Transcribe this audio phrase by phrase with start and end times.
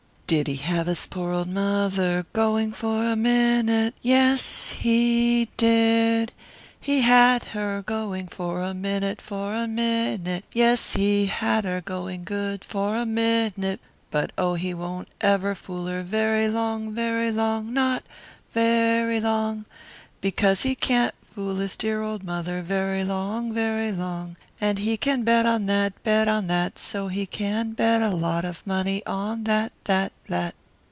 [0.31, 3.93] "Did he have his poor old mother going for a minute?
[4.01, 6.31] Yes, he did.
[6.79, 10.45] He had her going for a minute, for a minute.
[10.53, 13.81] Yes, he had her going good for a minute.
[14.09, 18.03] "But oh, he won't ever fool her very long, very long, not
[18.53, 19.65] very long,
[20.21, 25.23] because he can't fool his dear old mother very long, very long; and he can
[25.23, 29.43] bet on that, bet on that, so he can, bet a lot of money on
[29.45, 30.53] that, that, that!"